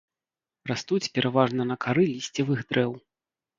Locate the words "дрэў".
2.73-2.91